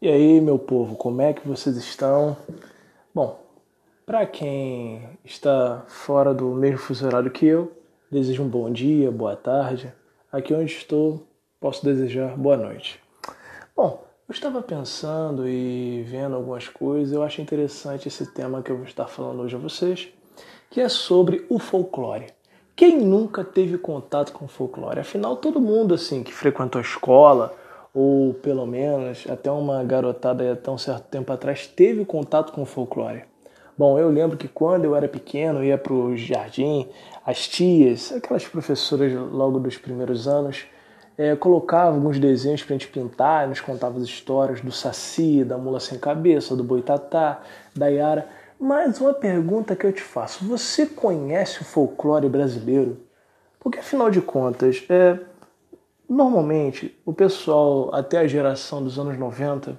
E 0.00 0.08
aí, 0.08 0.42
meu 0.42 0.58
povo, 0.58 0.94
como 0.94 1.22
é 1.22 1.32
que 1.32 1.48
vocês 1.48 1.74
estão? 1.78 2.36
Bom, 3.14 3.40
para 4.04 4.26
quem 4.26 5.08
está 5.24 5.84
fora 5.88 6.34
do 6.34 6.48
mesmo 6.48 6.76
fuso 6.76 7.06
horário 7.06 7.30
que 7.30 7.46
eu, 7.46 7.72
desejo 8.12 8.42
um 8.42 8.48
bom 8.48 8.70
dia, 8.70 9.10
boa 9.10 9.34
tarde. 9.34 9.90
Aqui 10.30 10.52
onde 10.52 10.70
estou, 10.70 11.26
posso 11.58 11.82
desejar 11.82 12.36
boa 12.36 12.58
noite. 12.58 13.00
Bom, 13.74 14.04
eu 14.28 14.32
estava 14.34 14.60
pensando 14.60 15.48
e 15.48 16.02
vendo 16.02 16.36
algumas 16.36 16.68
coisas, 16.68 17.14
eu 17.14 17.22
acho 17.22 17.40
interessante 17.40 18.06
esse 18.06 18.26
tema 18.34 18.62
que 18.62 18.70
eu 18.70 18.76
vou 18.76 18.84
estar 18.84 19.06
falando 19.06 19.40
hoje 19.40 19.56
a 19.56 19.58
vocês, 19.58 20.08
que 20.68 20.78
é 20.78 20.90
sobre 20.90 21.46
o 21.48 21.58
folclore. 21.58 22.26
Quem 22.76 23.00
nunca 23.00 23.42
teve 23.42 23.78
contato 23.78 24.34
com 24.34 24.46
folclore? 24.46 25.00
Afinal, 25.00 25.38
todo 25.38 25.58
mundo 25.58 25.94
assim 25.94 26.22
que 26.22 26.34
frequentou 26.34 26.80
a 26.80 26.82
escola, 26.82 27.56
ou 27.96 28.34
pelo 28.34 28.66
menos 28.66 29.24
até 29.26 29.50
uma 29.50 29.82
garotada 29.82 30.52
até 30.52 30.70
um 30.70 30.76
certo 30.76 31.04
tempo 31.04 31.32
atrás 31.32 31.66
teve 31.66 32.04
contato 32.04 32.52
com 32.52 32.60
o 32.60 32.66
folclore. 32.66 33.24
Bom, 33.76 33.98
eu 33.98 34.10
lembro 34.10 34.36
que 34.36 34.46
quando 34.46 34.84
eu 34.84 34.94
era 34.94 35.08
pequeno, 35.08 35.64
ia 35.64 35.78
para 35.78 35.94
o 35.94 36.14
jardim, 36.14 36.86
as 37.24 37.48
tias, 37.48 38.12
aquelas 38.12 38.46
professoras 38.46 39.14
logo 39.14 39.58
dos 39.58 39.78
primeiros 39.78 40.28
anos, 40.28 40.66
é, 41.16 41.34
colocavam 41.36 41.94
alguns 41.94 42.18
desenhos 42.18 42.62
para 42.62 42.74
a 42.74 42.78
gente 42.78 42.88
pintar, 42.88 43.48
nos 43.48 43.62
contavam 43.62 43.96
as 43.96 44.04
histórias 44.04 44.60
do 44.60 44.70
Saci, 44.70 45.42
da 45.42 45.56
Mula 45.56 45.80
Sem 45.80 45.98
Cabeça, 45.98 46.54
do 46.54 46.62
Boitatá, 46.62 47.40
da 47.74 47.86
Yara. 47.86 48.28
Mas 48.60 49.00
uma 49.00 49.14
pergunta 49.14 49.74
que 49.74 49.86
eu 49.86 49.92
te 49.92 50.02
faço: 50.02 50.44
você 50.44 50.84
conhece 50.84 51.62
o 51.62 51.64
folclore 51.64 52.28
brasileiro? 52.28 52.98
Porque 53.58 53.78
afinal 53.78 54.10
de 54.10 54.20
contas, 54.20 54.84
é, 54.90 55.18
Normalmente, 56.08 56.96
o 57.04 57.12
pessoal 57.12 57.92
até 57.92 58.18
a 58.18 58.26
geração 58.28 58.82
dos 58.82 58.96
anos 58.96 59.18
90 59.18 59.76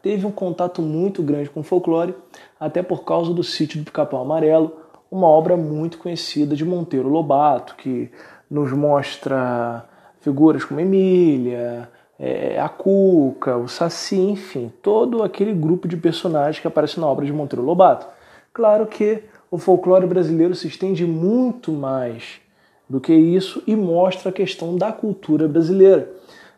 teve 0.00 0.26
um 0.26 0.30
contato 0.30 0.80
muito 0.80 1.22
grande 1.22 1.50
com 1.50 1.62
folclore, 1.62 2.14
até 2.58 2.82
por 2.82 3.04
causa 3.04 3.32
do 3.32 3.42
Sítio 3.42 3.78
do 3.78 3.84
Pica-Pau 3.84 4.22
Amarelo, 4.22 4.76
uma 5.10 5.26
obra 5.26 5.56
muito 5.56 5.98
conhecida 5.98 6.56
de 6.56 6.64
Monteiro 6.64 7.08
Lobato, 7.08 7.76
que 7.76 8.10
nos 8.50 8.72
mostra 8.72 9.84
figuras 10.20 10.64
como 10.64 10.80
Emília, 10.80 11.90
é, 12.18 12.58
a 12.58 12.68
Cuca, 12.68 13.56
o 13.56 13.68
Saci, 13.68 14.18
enfim, 14.18 14.72
todo 14.82 15.22
aquele 15.22 15.52
grupo 15.52 15.86
de 15.86 15.96
personagens 15.96 16.58
que 16.58 16.66
aparece 16.66 16.98
na 16.98 17.06
obra 17.06 17.26
de 17.26 17.32
Monteiro 17.32 17.64
Lobato. 17.64 18.06
Claro 18.52 18.86
que 18.86 19.24
o 19.50 19.58
folclore 19.58 20.06
brasileiro 20.06 20.54
se 20.54 20.68
estende 20.68 21.04
muito 21.04 21.70
mais 21.70 22.40
do 22.88 23.00
que 23.00 23.12
isso 23.12 23.62
e 23.66 23.74
mostra 23.74 24.30
a 24.30 24.32
questão 24.32 24.76
da 24.76 24.92
cultura 24.92 25.48
brasileira. 25.48 26.10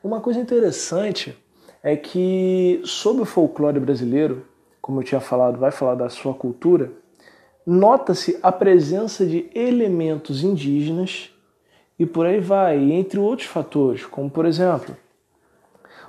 Uma 0.02 0.20
coisa 0.20 0.40
interessante 0.40 1.36
é 1.82 1.96
que 1.96 2.80
sobre 2.84 3.22
o 3.22 3.26
folclore 3.26 3.78
brasileiro, 3.78 4.44
como 4.80 5.00
eu 5.00 5.04
tinha 5.04 5.20
falado, 5.20 5.58
vai 5.58 5.70
falar 5.70 5.94
da 5.94 6.08
sua 6.08 6.34
cultura, 6.34 6.90
nota-se 7.64 8.38
a 8.42 8.52
presença 8.52 9.24
de 9.24 9.50
elementos 9.54 10.42
indígenas 10.42 11.30
e 11.98 12.04
por 12.04 12.26
aí 12.26 12.40
vai, 12.40 12.76
entre 12.92 13.18
outros 13.18 13.48
fatores, 13.48 14.04
como 14.04 14.30
por 14.30 14.46
exemplo, 14.46 14.96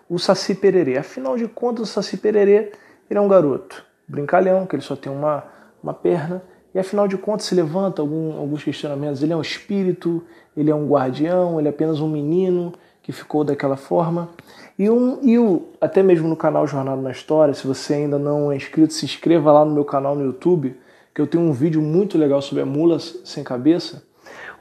o 0.09 0.17
Saci 0.19 0.55
Pererê. 0.55 0.97
Afinal 0.97 1.37
de 1.37 1.47
contas, 1.47 1.89
o 1.89 1.91
Saci 1.91 2.17
Pererê 2.17 2.71
ele 3.09 3.17
é 3.17 3.21
um 3.21 3.27
garoto 3.27 3.85
brincalhão, 4.07 4.65
que 4.65 4.75
ele 4.75 4.83
só 4.83 4.95
tem 4.95 5.11
uma, 5.11 5.43
uma 5.81 5.93
perna, 5.93 6.41
e 6.77 6.79
afinal 6.79 7.07
de 7.07 7.17
contas 7.17 7.47
se 7.47 7.55
levanta 7.55 8.03
algum, 8.03 8.37
alguns 8.37 8.63
questionamentos. 8.63 9.23
Ele 9.23 9.33
é 9.33 9.35
um 9.35 9.41
espírito, 9.41 10.23
ele 10.55 10.69
é 10.69 10.75
um 10.75 10.87
guardião, 10.87 11.57
ele 11.57 11.67
é 11.67 11.71
apenas 11.71 11.99
um 11.99 12.07
menino 12.07 12.71
que 13.01 13.11
ficou 13.11 13.43
daquela 13.43 13.75
forma. 13.75 14.29
E, 14.77 14.87
um, 14.87 15.17
e 15.23 15.39
o, 15.39 15.69
até 15.81 16.03
mesmo 16.03 16.27
no 16.27 16.35
canal 16.35 16.67
Jornada 16.67 17.01
na 17.01 17.09
História, 17.09 17.51
se 17.55 17.65
você 17.65 17.95
ainda 17.95 18.19
não 18.19 18.51
é 18.51 18.55
inscrito, 18.55 18.93
se 18.93 19.05
inscreva 19.05 19.51
lá 19.51 19.65
no 19.65 19.73
meu 19.73 19.83
canal 19.83 20.15
no 20.15 20.23
YouTube, 20.23 20.77
que 21.15 21.19
eu 21.19 21.25
tenho 21.25 21.43
um 21.45 21.51
vídeo 21.51 21.81
muito 21.81 22.15
legal 22.15 22.43
sobre 22.43 22.61
a 22.61 22.65
mula 22.65 22.99
sem 22.99 23.43
cabeça. 23.43 24.03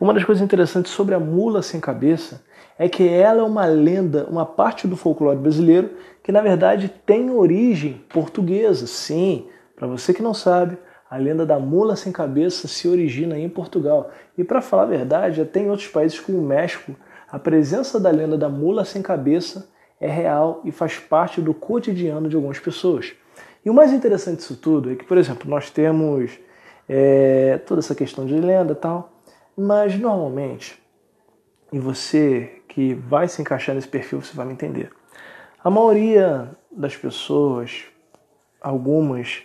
Uma 0.00 0.14
das 0.14 0.24
coisas 0.24 0.42
interessantes 0.42 0.92
sobre 0.92 1.14
a 1.14 1.20
mula 1.20 1.60
sem 1.60 1.78
cabeça 1.78 2.42
é 2.78 2.88
que 2.88 3.06
ela 3.06 3.40
é 3.40 3.44
uma 3.44 3.66
lenda, 3.66 4.26
uma 4.30 4.46
parte 4.46 4.88
do 4.88 4.96
folclore 4.96 5.36
brasileiro 5.38 5.90
que 6.22 6.32
na 6.32 6.40
verdade 6.40 6.90
tem 7.04 7.30
origem 7.30 8.02
portuguesa. 8.08 8.86
Sim, 8.86 9.48
para 9.76 9.86
você 9.86 10.14
que 10.14 10.22
não 10.22 10.32
sabe, 10.32 10.78
a 11.16 11.18
lenda 11.18 11.46
da 11.46 11.58
mula 11.58 11.96
sem 11.96 12.12
cabeça 12.12 12.68
se 12.68 12.86
origina 12.86 13.38
em 13.38 13.48
Portugal. 13.48 14.10
E 14.36 14.44
para 14.44 14.60
falar 14.60 14.82
a 14.82 14.86
verdade, 14.86 15.40
até 15.40 15.60
em 15.60 15.70
outros 15.70 15.88
países 15.88 16.20
como 16.20 16.38
o 16.38 16.46
México, 16.46 16.94
a 17.30 17.38
presença 17.38 17.98
da 17.98 18.10
lenda 18.10 18.36
da 18.36 18.50
mula 18.50 18.84
sem 18.84 19.00
cabeça 19.00 19.68
é 19.98 20.08
real 20.08 20.60
e 20.62 20.70
faz 20.70 20.98
parte 20.98 21.40
do 21.40 21.54
cotidiano 21.54 22.28
de 22.28 22.36
algumas 22.36 22.58
pessoas. 22.58 23.14
E 23.64 23.70
o 23.70 23.74
mais 23.74 23.92
interessante 23.92 24.38
disso 24.38 24.56
tudo 24.56 24.92
é 24.92 24.94
que, 24.94 25.04
por 25.04 25.16
exemplo, 25.16 25.48
nós 25.48 25.70
temos 25.70 26.38
é, 26.86 27.58
toda 27.66 27.80
essa 27.80 27.94
questão 27.94 28.26
de 28.26 28.34
lenda 28.34 28.74
e 28.74 28.76
tal, 28.76 29.10
mas 29.56 29.98
normalmente, 29.98 30.78
e 31.72 31.78
você 31.78 32.60
que 32.68 32.92
vai 32.92 33.26
se 33.26 33.40
encaixar 33.40 33.74
nesse 33.74 33.88
perfil, 33.88 34.20
você 34.20 34.36
vai 34.36 34.44
me 34.44 34.52
entender. 34.52 34.90
A 35.64 35.70
maioria 35.70 36.50
das 36.70 36.94
pessoas, 36.94 37.86
algumas, 38.60 39.42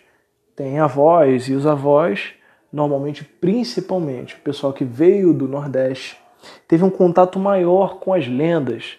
tem 0.55 0.79
avós 0.79 1.47
e 1.47 1.53
os 1.53 1.65
avós, 1.65 2.33
normalmente, 2.71 3.23
principalmente, 3.23 4.35
o 4.35 4.39
pessoal 4.39 4.73
que 4.73 4.83
veio 4.83 5.33
do 5.33 5.47
Nordeste, 5.47 6.17
teve 6.67 6.83
um 6.83 6.89
contato 6.89 7.39
maior 7.39 7.99
com 7.99 8.13
as 8.13 8.27
lendas. 8.27 8.97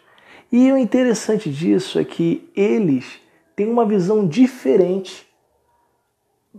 E 0.50 0.70
o 0.70 0.76
interessante 0.76 1.50
disso 1.50 1.98
é 1.98 2.04
que 2.04 2.50
eles 2.54 3.20
têm 3.56 3.70
uma 3.70 3.86
visão 3.86 4.26
diferente 4.26 5.26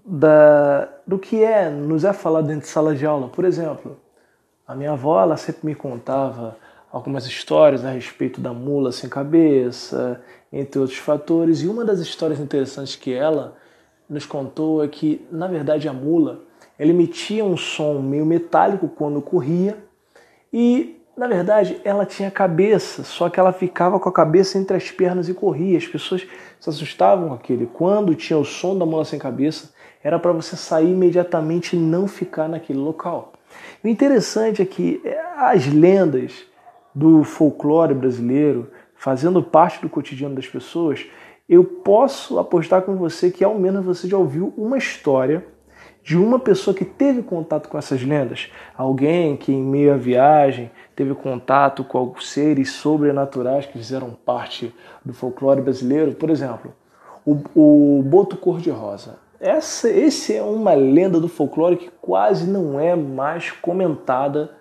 da, 0.05 0.89
do 1.05 1.19
que 1.19 1.43
é 1.43 1.69
nos 1.69 2.03
é 2.03 2.13
falado 2.13 2.47
dentro 2.47 2.61
de 2.61 2.67
sala 2.67 2.95
de 2.95 3.05
aula. 3.05 3.27
Por 3.27 3.45
exemplo, 3.45 3.97
a 4.67 4.73
minha 4.75 4.93
avó 4.93 5.21
ela 5.21 5.37
sempre 5.37 5.67
me 5.67 5.75
contava 5.75 6.57
algumas 6.91 7.25
histórias 7.25 7.83
a 7.85 7.91
respeito 7.91 8.39
da 8.39 8.53
mula 8.53 8.91
sem 8.91 9.09
cabeça, 9.09 10.21
entre 10.51 10.79
outros 10.79 10.99
fatores. 10.99 11.61
E 11.61 11.67
uma 11.67 11.83
das 11.83 11.99
histórias 11.99 12.39
interessantes 12.39 12.95
que 12.95 13.13
ela 13.13 13.55
nos 14.09 14.25
contou 14.25 14.83
é 14.83 14.87
que, 14.87 15.25
na 15.31 15.47
verdade, 15.47 15.87
a 15.87 15.93
mula 15.93 16.41
ela 16.77 16.89
emitia 16.89 17.45
um 17.45 17.55
som 17.55 17.99
meio 17.99 18.25
metálico 18.25 18.87
quando 18.87 19.21
corria 19.21 19.77
e, 20.51 20.99
na 21.15 21.27
verdade, 21.27 21.79
ela 21.83 22.05
tinha 22.05 22.31
cabeça, 22.31 23.03
só 23.03 23.29
que 23.29 23.39
ela 23.39 23.53
ficava 23.53 23.99
com 23.99 24.09
a 24.09 24.13
cabeça 24.13 24.57
entre 24.57 24.75
as 24.75 24.89
pernas 24.91 25.29
e 25.29 25.33
corria. 25.33 25.77
As 25.77 25.87
pessoas 25.87 26.27
se 26.59 26.69
assustavam 26.69 27.29
com 27.29 27.33
aquele. 27.35 27.67
Quando 27.67 28.15
tinha 28.15 28.37
o 28.37 28.45
som 28.45 28.77
da 28.77 28.85
mula 28.85 29.05
sem 29.05 29.19
cabeça, 29.19 29.71
era 30.03 30.19
para 30.19 30.31
você 30.31 30.55
sair 30.55 30.91
imediatamente 30.91 31.75
e 31.75 31.79
não 31.79 32.07
ficar 32.07 32.49
naquele 32.49 32.79
local. 32.79 33.33
O 33.83 33.87
interessante 33.87 34.61
é 34.61 34.65
que 34.65 35.01
é, 35.05 35.19
as 35.37 35.67
lendas 35.67 36.45
do 36.93 37.23
folclore 37.23 37.93
brasileiro, 37.93 38.69
fazendo 38.95 39.41
parte 39.41 39.81
do 39.81 39.89
cotidiano 39.89 40.35
das 40.35 40.47
pessoas, 40.47 41.05
eu 41.47 41.63
posso 41.63 42.39
apostar 42.39 42.83
com 42.83 42.95
você 42.95 43.29
que 43.29 43.43
ao 43.43 43.55
menos 43.55 43.83
você 43.83 44.07
já 44.07 44.17
ouviu 44.17 44.53
uma 44.57 44.77
história 44.77 45.45
de 46.03 46.17
uma 46.17 46.37
pessoa 46.37 46.75
que 46.75 46.83
teve 46.83 47.23
contato 47.23 47.69
com 47.69 47.77
essas 47.77 48.03
lendas, 48.03 48.51
alguém 48.77 49.37
que 49.37 49.53
em 49.53 49.61
meio 49.61 49.93
à 49.93 49.97
viagem 49.97 50.69
teve 50.95 51.15
contato 51.15 51.83
com 51.83 52.13
seres 52.19 52.71
sobrenaturais 52.71 53.65
que 53.65 53.77
fizeram 53.77 54.11
parte 54.25 54.73
do 55.03 55.13
folclore 55.13 55.61
brasileiro, 55.61 56.13
por 56.13 56.29
exemplo, 56.29 56.73
o, 57.25 57.37
o 57.55 58.03
boto 58.03 58.35
cor-de-rosa. 58.35 59.17
Essa, 59.39 59.89
esse 59.89 60.35
é 60.35 60.41
uma 60.41 60.73
lenda 60.73 61.19
do 61.19 61.29
folclore 61.29 61.77
que 61.77 61.89
quase 62.01 62.49
não 62.49 62.79
é 62.79 62.95
mais 62.95 63.51
comentada 63.51 64.51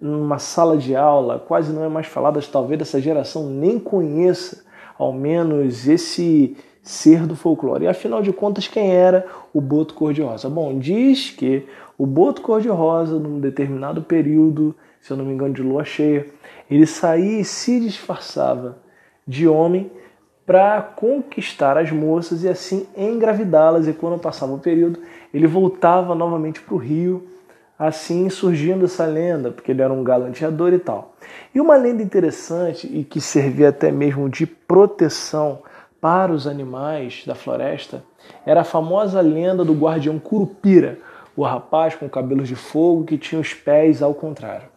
numa 0.00 0.38
sala 0.38 0.76
de 0.76 0.94
aula, 0.94 1.38
quase 1.38 1.72
não 1.72 1.84
é 1.84 1.88
mais 1.88 2.06
falada, 2.06 2.40
talvez 2.50 2.80
essa 2.80 3.00
geração 3.00 3.48
nem 3.48 3.78
conheça 3.78 4.63
ao 4.98 5.12
menos 5.12 5.86
esse 5.86 6.56
ser 6.82 7.26
do 7.26 7.34
folclore. 7.34 7.84
E 7.84 7.88
afinal 7.88 8.22
de 8.22 8.32
contas, 8.32 8.68
quem 8.68 8.92
era 8.92 9.26
o 9.52 9.60
Boto 9.60 9.94
Cor-de-Rosa? 9.94 10.48
Bom, 10.50 10.78
diz 10.78 11.30
que 11.30 11.66
o 11.96 12.06
Boto 12.06 12.42
Cor-de-Rosa, 12.42 13.18
num 13.18 13.40
determinado 13.40 14.02
período, 14.02 14.74
se 15.00 15.10
eu 15.10 15.16
não 15.16 15.24
me 15.24 15.32
engano, 15.32 15.54
de 15.54 15.62
lua 15.62 15.84
cheia, 15.84 16.26
ele 16.70 16.86
saía 16.86 17.40
e 17.40 17.44
se 17.44 17.80
disfarçava 17.80 18.78
de 19.26 19.48
homem 19.48 19.90
para 20.46 20.82
conquistar 20.82 21.78
as 21.78 21.90
moças 21.90 22.44
e 22.44 22.48
assim 22.48 22.86
engravidá-las. 22.96 23.88
E 23.88 23.92
quando 23.92 24.20
passava 24.20 24.52
o 24.52 24.58
período, 24.58 25.00
ele 25.32 25.46
voltava 25.46 26.14
novamente 26.14 26.60
para 26.60 26.74
o 26.74 26.78
rio 26.78 27.26
assim 27.78 28.28
surgindo 28.30 28.84
essa 28.84 29.04
lenda, 29.04 29.50
porque 29.50 29.72
ele 29.72 29.82
era 29.82 29.92
um 29.92 30.04
galanteador 30.04 30.72
e 30.72 30.78
tal. 30.78 31.14
E 31.54 31.60
uma 31.60 31.76
lenda 31.76 32.02
interessante 32.02 32.86
e 32.86 33.04
que 33.04 33.20
servia 33.20 33.70
até 33.70 33.90
mesmo 33.90 34.28
de 34.28 34.46
proteção 34.46 35.60
para 36.00 36.32
os 36.32 36.46
animais 36.46 37.24
da 37.26 37.34
floresta 37.34 38.04
era 38.44 38.60
a 38.60 38.64
famosa 38.64 39.20
lenda 39.20 39.64
do 39.64 39.72
guardião 39.72 40.18
Curupira, 40.18 40.98
o 41.36 41.42
rapaz 41.42 41.94
com 41.94 42.08
cabelos 42.08 42.48
de 42.48 42.54
fogo 42.54 43.04
que 43.04 43.18
tinha 43.18 43.40
os 43.40 43.52
pés 43.52 44.02
ao 44.02 44.14
contrário. 44.14 44.68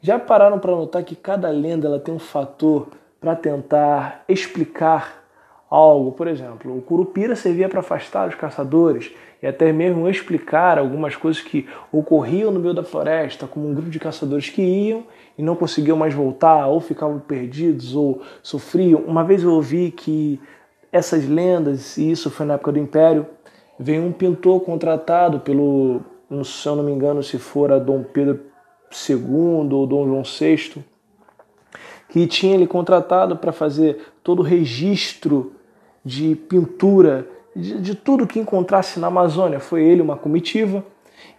Já 0.00 0.18
pararam 0.18 0.58
para 0.58 0.72
notar 0.72 1.02
que 1.04 1.16
cada 1.16 1.48
lenda 1.50 1.86
ela 1.86 1.98
tem 1.98 2.14
um 2.14 2.18
fator 2.18 2.88
para 3.20 3.34
tentar 3.34 4.24
explicar 4.28 5.24
algo, 5.70 6.12
por 6.12 6.28
exemplo, 6.28 6.76
o 6.76 6.82
curupira 6.82 7.34
servia 7.34 7.68
para 7.68 7.80
afastar 7.80 8.28
os 8.28 8.34
caçadores 8.34 9.12
e 9.46 9.48
até 9.48 9.72
mesmo 9.72 10.08
explicar 10.08 10.76
algumas 10.76 11.14
coisas 11.14 11.40
que 11.40 11.68
ocorriam 11.92 12.50
no 12.50 12.58
meio 12.58 12.74
da 12.74 12.82
floresta, 12.82 13.46
como 13.46 13.68
um 13.68 13.72
grupo 13.72 13.88
de 13.88 14.00
caçadores 14.00 14.50
que 14.50 14.60
iam 14.60 15.04
e 15.38 15.42
não 15.42 15.54
conseguiam 15.54 15.96
mais 15.96 16.12
voltar, 16.12 16.66
ou 16.66 16.80
ficavam 16.80 17.20
perdidos, 17.20 17.94
ou 17.94 18.22
sofriam. 18.42 19.02
Uma 19.02 19.22
vez 19.22 19.44
eu 19.44 19.52
ouvi 19.52 19.92
que 19.92 20.40
essas 20.90 21.28
lendas, 21.28 21.96
e 21.96 22.10
isso 22.10 22.28
foi 22.28 22.44
na 22.44 22.54
época 22.54 22.72
do 22.72 22.80
Império, 22.80 23.24
veio 23.78 24.02
um 24.02 24.10
pintor 24.10 24.62
contratado 24.62 25.38
pelo, 25.38 26.00
se 26.42 26.66
eu 26.66 26.74
não 26.74 26.82
me 26.82 26.90
engano, 26.90 27.22
se 27.22 27.38
fora 27.38 27.78
Dom 27.78 28.02
Pedro 28.02 28.40
II 29.08 29.72
ou 29.72 29.86
Dom 29.86 30.06
João 30.06 30.22
VI, 30.24 30.84
que 32.08 32.26
tinha 32.26 32.56
ele 32.56 32.66
contratado 32.66 33.36
para 33.36 33.52
fazer 33.52 34.12
todo 34.24 34.40
o 34.40 34.42
registro 34.42 35.52
de 36.04 36.34
pintura 36.34 37.28
de, 37.56 37.80
de 37.80 37.94
tudo 37.94 38.26
que 38.26 38.38
encontrasse 38.38 39.00
na 39.00 39.06
Amazônia. 39.06 39.58
Foi 39.58 39.82
ele 39.82 40.02
uma 40.02 40.16
comitiva 40.16 40.84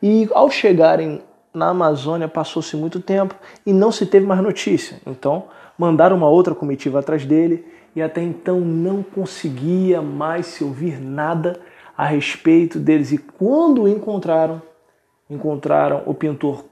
e 0.01 0.27
ao 0.33 0.49
chegarem 0.49 1.21
na 1.53 1.69
Amazônia 1.69 2.27
passou-se 2.27 2.75
muito 2.75 2.99
tempo 2.99 3.35
e 3.65 3.71
não 3.71 3.91
se 3.91 4.05
teve 4.05 4.25
mais 4.25 4.41
notícia. 4.41 4.99
Então 5.05 5.45
mandaram 5.77 6.17
uma 6.17 6.27
outra 6.27 6.55
comitiva 6.55 6.99
atrás 6.99 7.23
dele 7.23 7.65
e 7.95 8.01
até 8.01 8.21
então 8.21 8.59
não 8.59 9.03
conseguia 9.03 10.01
mais 10.01 10.47
se 10.47 10.63
ouvir 10.63 10.99
nada 10.99 11.59
a 11.95 12.05
respeito 12.05 12.79
deles. 12.79 13.11
E 13.11 13.17
quando 13.17 13.83
o 13.83 13.87
encontraram, 13.87 14.61
encontraram 15.29 16.03
o 16.05 16.13
pintor 16.13 16.65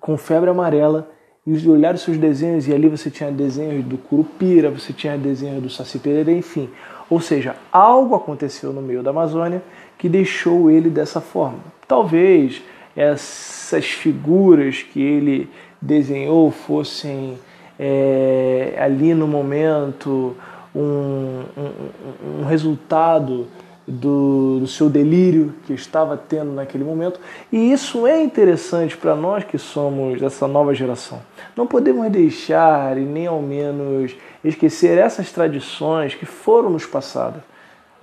com 0.00 0.16
febre 0.16 0.50
amarela 0.50 1.10
e 1.44 1.68
olharam 1.68 1.98
seus 1.98 2.16
desenhos 2.16 2.68
e 2.68 2.72
ali 2.72 2.88
você 2.88 3.10
tinha 3.10 3.30
desenhos 3.30 3.84
do 3.84 3.98
Curupira, 3.98 4.70
você 4.70 4.92
tinha 4.92 5.18
desenhos 5.18 5.62
do 5.62 5.68
Saci 5.68 6.00
enfim. 6.28 6.68
Ou 7.10 7.20
seja, 7.20 7.56
algo 7.72 8.14
aconteceu 8.14 8.72
no 8.72 8.80
meio 8.80 9.02
da 9.02 9.10
Amazônia 9.10 9.62
que 9.98 10.08
deixou 10.08 10.70
ele 10.70 10.88
dessa 10.88 11.20
forma. 11.20 11.58
Talvez 11.86 12.62
essas 12.96 13.86
figuras 13.86 14.82
que 14.82 15.02
ele 15.02 15.50
desenhou 15.80 16.50
fossem 16.50 17.38
é, 17.78 18.74
ali 18.78 19.12
no 19.12 19.26
momento 19.26 20.36
um, 20.74 21.42
um, 21.56 22.40
um 22.40 22.44
resultado 22.44 23.48
do, 23.86 24.60
do, 24.60 24.66
seu 24.66 24.88
delírio 24.88 25.54
que 25.66 25.72
estava 25.72 26.16
tendo 26.16 26.52
naquele 26.52 26.84
momento. 26.84 27.20
E 27.50 27.72
isso 27.72 28.06
é 28.06 28.22
interessante 28.22 28.96
para 28.96 29.14
nós 29.14 29.44
que 29.44 29.58
somos 29.58 30.20
dessa 30.20 30.46
nova 30.46 30.74
geração. 30.74 31.20
Não 31.56 31.66
podemos 31.66 32.10
deixar 32.10 32.96
e 32.96 33.02
nem 33.02 33.26
ao 33.26 33.42
menos 33.42 34.16
esquecer 34.44 34.98
essas 34.98 35.32
tradições 35.32 36.14
que 36.14 36.26
foram 36.26 36.70
nos 36.70 36.86
passadas. 36.86 37.42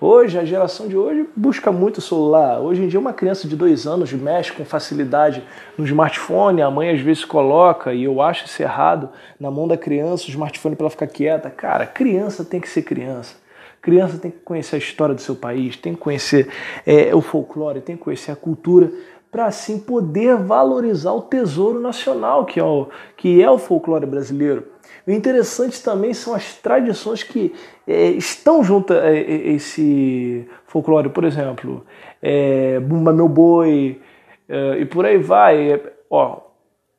Hoje, 0.01 0.39
a 0.39 0.45
geração 0.45 0.87
de 0.87 0.95
hoje 0.95 1.27
busca 1.35 1.73
muito 1.73 1.97
o 1.97 2.01
celular. 2.01 2.61
Hoje 2.61 2.81
em 2.81 2.87
dia, 2.87 2.97
uma 2.97 3.11
criança 3.11 3.49
de 3.49 3.55
dois 3.57 3.85
anos 3.85 4.13
mexe 4.13 4.53
com 4.53 4.63
facilidade 4.63 5.43
no 5.77 5.83
smartphone, 5.83 6.61
a 6.61 6.71
mãe 6.71 6.89
às 6.89 7.01
vezes 7.01 7.25
coloca, 7.25 7.93
e 7.93 8.05
eu 8.05 8.21
acho 8.21 8.45
isso 8.45 8.63
errado, 8.63 9.09
na 9.37 9.51
mão 9.51 9.67
da 9.67 9.75
criança 9.75 10.27
o 10.27 10.29
smartphone 10.29 10.73
para 10.73 10.85
ela 10.85 10.89
ficar 10.89 11.07
quieta. 11.07 11.49
Cara, 11.49 11.85
criança 11.85 12.45
tem 12.45 12.61
que 12.61 12.69
ser 12.69 12.83
criança. 12.83 13.35
Criança 13.81 14.17
tem 14.17 14.31
que 14.31 14.39
conhecer 14.39 14.75
a 14.75 14.79
história 14.79 15.15
do 15.15 15.21
seu 15.21 15.35
país, 15.35 15.77
tem 15.77 15.93
que 15.93 15.99
conhecer 15.99 16.49
é, 16.85 17.13
o 17.15 17.21
folclore, 17.21 17.81
tem 17.81 17.95
que 17.95 18.03
conhecer 18.03 18.31
a 18.31 18.35
cultura, 18.35 18.91
para 19.31 19.45
assim 19.45 19.79
poder 19.79 20.35
valorizar 20.37 21.13
o 21.13 21.21
tesouro 21.21 21.79
nacional 21.79 22.45
que 22.45 22.59
é 22.59 22.63
o, 22.63 22.87
que 23.15 23.41
é 23.41 23.49
o 23.49 23.57
folclore 23.57 24.05
brasileiro. 24.05 24.65
O 25.05 25.11
interessante 25.11 25.81
também 25.83 26.13
são 26.13 26.33
as 26.33 26.55
tradições 26.55 27.23
que 27.23 27.53
é, 27.87 28.09
estão 28.11 28.63
junto 28.63 28.93
a 28.93 29.11
esse 29.11 30.47
folclore, 30.65 31.09
por 31.09 31.23
exemplo, 31.23 31.85
é, 32.21 32.79
Bumba 32.79 33.13
Meu 33.13 33.27
Boi 33.27 34.01
é, 34.47 34.79
e 34.79 34.85
por 34.85 35.05
aí 35.05 35.17
vai. 35.17 35.73
É, 35.73 35.93
ó, 36.09 36.41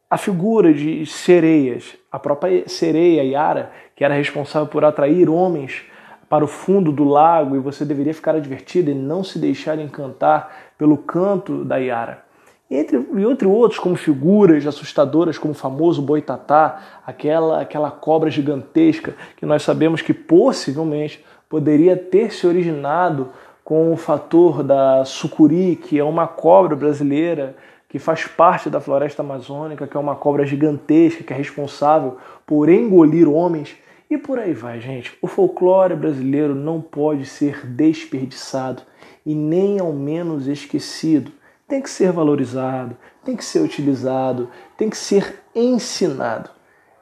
a 0.08 0.18
figura 0.18 0.72
de 0.72 1.06
sereias, 1.06 1.96
a 2.10 2.18
própria 2.18 2.68
sereia 2.68 3.22
Yara, 3.22 3.70
que 3.94 4.04
era 4.04 4.14
responsável 4.14 4.66
por 4.66 4.84
atrair 4.84 5.28
homens 5.28 5.84
para 6.30 6.44
o 6.44 6.48
fundo 6.48 6.90
do 6.90 7.04
lago 7.04 7.56
e 7.56 7.58
você 7.58 7.84
deveria 7.84 8.14
ficar 8.14 8.34
advertido 8.34 8.90
e 8.90 8.94
não 8.94 9.22
se 9.22 9.38
deixar 9.38 9.78
encantar 9.78 10.72
pelo 10.78 10.96
canto 10.96 11.62
da 11.62 11.76
Yara 11.76 12.30
entre, 12.70 12.96
entre 13.28 13.48
outros, 13.48 13.80
como 13.80 13.96
figuras 13.96 14.64
assustadoras, 14.64 15.36
como 15.36 15.52
o 15.52 15.56
famoso 15.56 16.00
boitatá, 16.00 17.00
aquela, 17.04 17.60
aquela 17.60 17.90
cobra 17.90 18.30
gigantesca 18.30 19.14
que 19.36 19.44
nós 19.44 19.62
sabemos 19.64 20.00
que 20.00 20.14
possivelmente 20.14 21.24
poderia 21.48 21.96
ter 21.96 22.32
se 22.32 22.46
originado 22.46 23.30
com 23.64 23.92
o 23.92 23.96
fator 23.96 24.62
da 24.62 25.04
sucuri, 25.04 25.74
que 25.74 25.98
é 25.98 26.04
uma 26.04 26.28
cobra 26.28 26.76
brasileira 26.76 27.56
que 27.88 27.98
faz 27.98 28.24
parte 28.24 28.70
da 28.70 28.80
floresta 28.80 29.20
amazônica, 29.20 29.88
que 29.88 29.96
é 29.96 30.00
uma 30.00 30.14
cobra 30.14 30.46
gigantesca, 30.46 31.24
que 31.24 31.32
é 31.32 31.36
responsável 31.36 32.18
por 32.46 32.68
engolir 32.68 33.28
homens. 33.28 33.76
E 34.10 34.18
por 34.18 34.40
aí 34.40 34.52
vai, 34.52 34.80
gente. 34.80 35.16
O 35.22 35.28
folclore 35.28 35.94
brasileiro 35.94 36.52
não 36.52 36.80
pode 36.80 37.24
ser 37.26 37.64
desperdiçado 37.64 38.82
e 39.24 39.36
nem 39.36 39.78
ao 39.78 39.92
menos 39.92 40.48
esquecido 40.48 41.30
tem 41.68 41.80
que 41.80 41.88
ser 41.88 42.10
valorizado, 42.10 42.96
tem 43.24 43.36
que 43.36 43.44
ser 43.44 43.60
utilizado, 43.60 44.48
tem 44.76 44.90
que 44.90 44.96
ser 44.96 45.40
ensinado. 45.54 46.50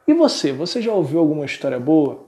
E 0.07 0.13
você, 0.13 0.53
você 0.53 0.79
já 0.79 0.93
ouviu 0.93 1.19
alguma 1.19 1.45
história 1.45 1.79
boa? 1.79 2.25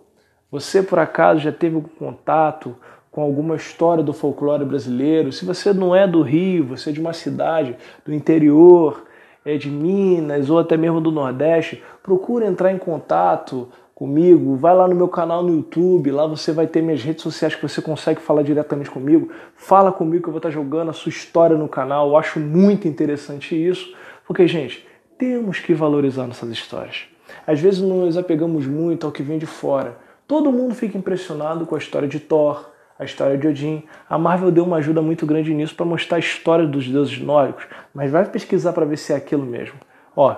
Você 0.49 0.81
por 0.81 0.97
acaso 0.97 1.39
já 1.39 1.51
teve 1.51 1.75
algum 1.75 1.87
contato 1.87 2.75
com 3.11 3.21
alguma 3.21 3.55
história 3.55 4.03
do 4.03 4.13
folclore 4.13 4.65
brasileiro? 4.65 5.31
Se 5.31 5.45
você 5.45 5.71
não 5.71 5.95
é 5.95 6.07
do 6.07 6.23
Rio, 6.23 6.65
você 6.65 6.89
é 6.89 6.93
de 6.93 6.99
uma 6.99 7.13
cidade 7.13 7.77
do 8.03 8.11
interior, 8.11 9.05
é 9.45 9.57
de 9.57 9.69
Minas 9.69 10.49
ou 10.49 10.57
até 10.57 10.75
mesmo 10.75 10.99
do 10.99 11.11
Nordeste, 11.11 11.83
procure 12.01 12.45
entrar 12.45 12.71
em 12.71 12.77
contato 12.77 13.69
comigo, 14.01 14.55
vai 14.55 14.73
lá 14.73 14.87
no 14.87 14.95
meu 14.95 15.07
canal 15.07 15.43
no 15.43 15.55
YouTube, 15.57 16.09
lá 16.09 16.25
você 16.25 16.51
vai 16.51 16.65
ter 16.65 16.81
minhas 16.81 17.03
redes 17.03 17.21
sociais 17.21 17.53
que 17.53 17.61
você 17.61 17.83
consegue 17.83 18.19
falar 18.19 18.41
diretamente 18.41 18.89
comigo. 18.89 19.29
Fala 19.55 19.91
comigo 19.91 20.23
que 20.23 20.27
eu 20.27 20.33
vou 20.33 20.39
estar 20.39 20.49
jogando 20.49 20.89
a 20.89 20.93
sua 20.93 21.11
história 21.11 21.55
no 21.55 21.69
canal. 21.69 22.09
Eu 22.09 22.17
acho 22.17 22.39
muito 22.39 22.87
interessante 22.87 23.53
isso, 23.55 23.95
porque, 24.25 24.47
gente, 24.47 24.87
temos 25.19 25.59
que 25.59 25.71
valorizar 25.75 26.25
nossas 26.25 26.49
histórias. 26.49 27.03
Às 27.45 27.59
vezes 27.59 27.79
nos 27.79 28.17
apegamos 28.17 28.65
muito 28.65 29.05
ao 29.05 29.11
que 29.11 29.21
vem 29.21 29.37
de 29.37 29.45
fora. 29.45 29.95
Todo 30.27 30.51
mundo 30.51 30.73
fica 30.73 30.97
impressionado 30.97 31.67
com 31.67 31.75
a 31.75 31.77
história 31.77 32.07
de 32.07 32.19
Thor, 32.19 32.71
a 32.97 33.05
história 33.05 33.37
de 33.37 33.47
Odin. 33.47 33.83
A 34.09 34.17
Marvel 34.17 34.49
deu 34.49 34.63
uma 34.63 34.77
ajuda 34.77 35.03
muito 35.03 35.27
grande 35.27 35.53
nisso 35.53 35.75
para 35.75 35.85
mostrar 35.85 36.17
a 36.17 36.19
história 36.19 36.65
dos 36.65 36.87
deuses 36.87 37.19
nórdicos, 37.19 37.67
mas 37.93 38.09
vai 38.09 38.25
pesquisar 38.25 38.73
para 38.73 38.83
ver 38.83 38.97
se 38.97 39.13
é 39.13 39.15
aquilo 39.15 39.45
mesmo. 39.45 39.75
Ó, 40.15 40.35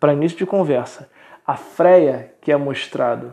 para 0.00 0.14
início 0.14 0.36
de 0.36 0.44
conversa, 0.44 1.08
a 1.46 1.56
Freya, 1.56 2.32
que 2.40 2.50
é 2.50 2.56
mostrado 2.56 3.32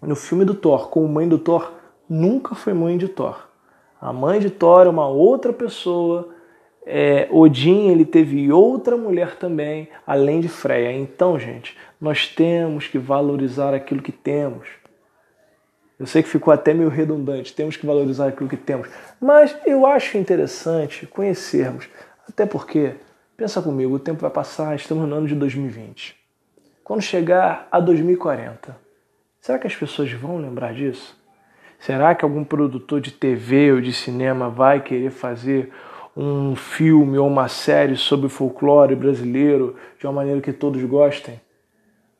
no 0.00 0.14
filme 0.14 0.44
do 0.44 0.54
Thor 0.54 0.88
como 0.88 1.08
mãe 1.08 1.28
do 1.28 1.38
Thor, 1.38 1.72
nunca 2.08 2.54
foi 2.54 2.72
mãe 2.72 2.96
de 2.96 3.08
Thor. 3.08 3.48
A 4.00 4.12
mãe 4.12 4.38
de 4.38 4.50
Thor 4.50 4.86
é 4.86 4.88
uma 4.88 5.08
outra 5.08 5.52
pessoa. 5.52 6.28
É, 6.86 7.26
Odin 7.30 7.88
ele 7.88 8.04
teve 8.04 8.52
outra 8.52 8.96
mulher 8.96 9.36
também, 9.36 9.88
além 10.06 10.40
de 10.40 10.48
Freya. 10.48 10.92
Então, 10.92 11.38
gente, 11.38 11.76
nós 12.00 12.28
temos 12.28 12.86
que 12.86 12.98
valorizar 12.98 13.72
aquilo 13.72 14.02
que 14.02 14.12
temos. 14.12 14.68
Eu 15.98 16.06
sei 16.06 16.22
que 16.22 16.28
ficou 16.28 16.52
até 16.52 16.74
meio 16.74 16.90
redundante, 16.90 17.54
temos 17.54 17.76
que 17.76 17.86
valorizar 17.86 18.28
aquilo 18.28 18.48
que 18.48 18.56
temos. 18.56 18.88
Mas 19.20 19.56
eu 19.64 19.86
acho 19.86 20.18
interessante 20.18 21.06
conhecermos. 21.06 21.88
Até 22.28 22.44
porque, 22.44 22.94
pensa 23.36 23.62
comigo, 23.62 23.94
o 23.94 23.98
tempo 23.98 24.20
vai 24.20 24.30
passar, 24.30 24.74
estamos 24.74 25.08
no 25.08 25.16
ano 25.16 25.26
de 25.26 25.34
2020. 25.34 26.23
Quando 26.84 27.00
chegar 27.00 27.66
a 27.72 27.80
2040, 27.80 28.76
será 29.40 29.58
que 29.58 29.66
as 29.66 29.74
pessoas 29.74 30.12
vão 30.12 30.36
lembrar 30.36 30.74
disso? 30.74 31.18
Será 31.78 32.14
que 32.14 32.22
algum 32.22 32.44
produtor 32.44 33.00
de 33.00 33.10
TV 33.10 33.72
ou 33.72 33.80
de 33.80 33.90
cinema 33.90 34.50
vai 34.50 34.82
querer 34.82 35.10
fazer 35.10 35.72
um 36.14 36.54
filme 36.54 37.16
ou 37.16 37.26
uma 37.26 37.48
série 37.48 37.96
sobre 37.96 38.28
folclore 38.28 38.94
brasileiro 38.94 39.76
de 39.98 40.06
uma 40.06 40.12
maneira 40.12 40.42
que 40.42 40.52
todos 40.52 40.84
gostem? 40.84 41.40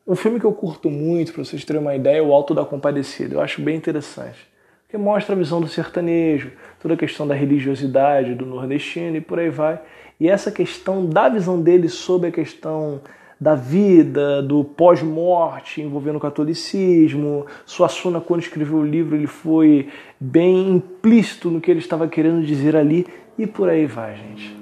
Um 0.07 0.15
filme 0.15 0.39
que 0.39 0.45
eu 0.47 0.53
curto 0.53 0.89
muito, 0.89 1.31
para 1.31 1.43
vocês 1.45 1.63
terem 1.63 1.79
uma 1.83 1.95
ideia, 1.95 2.17
é 2.17 2.21
O 2.23 2.33
Alto 2.33 2.55
da 2.55 2.65
Compadecida. 2.65 3.35
Eu 3.35 3.41
acho 3.41 3.61
bem 3.61 3.75
interessante. 3.75 4.47
Porque 4.81 4.97
mostra 4.97 5.35
a 5.35 5.37
visão 5.37 5.61
do 5.61 5.67
sertanejo, 5.67 6.51
toda 6.79 6.95
a 6.95 6.97
questão 6.97 7.27
da 7.27 7.35
religiosidade 7.35 8.33
do 8.33 8.47
nordestino 8.47 9.15
e 9.15 9.21
por 9.21 9.37
aí 9.37 9.49
vai. 9.51 9.79
E 10.19 10.27
essa 10.27 10.51
questão 10.51 11.05
da 11.05 11.29
visão 11.29 11.61
dele 11.61 11.87
sobre 11.87 12.29
a 12.29 12.31
questão 12.31 12.99
da 13.39 13.55
vida, 13.55 14.41
do 14.41 14.63
pós-morte 14.63 15.81
envolvendo 15.81 16.17
o 16.17 16.21
catolicismo. 16.21 17.45
Suassuna, 17.65 18.21
quando 18.21 18.41
escreveu 18.41 18.77
o 18.77 18.85
livro, 18.85 19.15
ele 19.15 19.27
foi 19.27 19.89
bem 20.19 20.69
implícito 20.69 21.49
no 21.49 21.59
que 21.59 21.69
ele 21.69 21.79
estava 21.79 22.07
querendo 22.07 22.45
dizer 22.45 22.75
ali 22.75 23.05
e 23.37 23.45
por 23.45 23.69
aí 23.69 23.85
vai, 23.85 24.15
gente. 24.15 24.55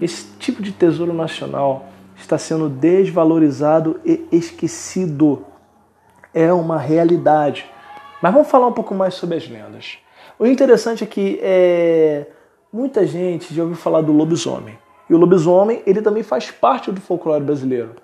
Esse 0.00 0.26
tipo 0.38 0.62
de 0.62 0.72
tesouro 0.72 1.12
nacional 1.12 1.86
está 2.16 2.36
sendo 2.36 2.68
desvalorizado 2.68 4.00
e 4.04 4.26
esquecido. 4.32 5.44
É 6.34 6.52
uma 6.52 6.78
realidade. 6.78 7.66
Mas 8.20 8.32
vamos 8.32 8.48
falar 8.48 8.66
um 8.66 8.72
pouco 8.72 8.94
mais 8.94 9.14
sobre 9.14 9.36
as 9.36 9.48
lendas. 9.48 9.98
O 10.38 10.46
interessante 10.46 11.04
é 11.04 11.06
que 11.06 11.38
é, 11.42 12.26
muita 12.72 13.06
gente 13.06 13.54
já 13.54 13.62
ouviu 13.62 13.76
falar 13.76 14.02
do 14.02 14.12
lobisomem. 14.12 14.76
E 15.08 15.14
o 15.14 15.18
lobisomem 15.18 15.82
ele 15.86 16.02
também 16.02 16.22
faz 16.22 16.50
parte 16.50 16.90
do 16.90 17.00
folclore 17.00 17.44
brasileiro. 17.44 17.94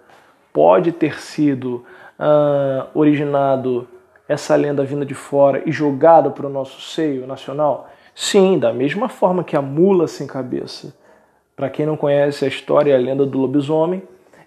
Pode 0.52 0.92
ter 0.92 1.20
sido 1.20 1.84
uh, 2.18 2.86
originado 2.94 3.88
essa 4.28 4.54
lenda 4.54 4.84
vinda 4.84 5.04
de 5.04 5.14
fora 5.14 5.62
e 5.66 5.72
jogada 5.72 6.30
para 6.30 6.46
o 6.46 6.50
nosso 6.50 6.80
seio 6.80 7.26
nacional? 7.26 7.88
Sim, 8.14 8.58
da 8.58 8.72
mesma 8.72 9.08
forma 9.08 9.42
que 9.42 9.56
a 9.56 9.62
mula 9.62 10.06
sem 10.06 10.26
cabeça. 10.26 10.94
Para 11.56 11.70
quem 11.70 11.86
não 11.86 11.96
conhece 11.96 12.44
a 12.44 12.48
história 12.48 12.90
e 12.90 12.94
a 12.94 12.98
lenda 12.98 13.24
do 13.24 13.38
lobisomem, 13.38 14.02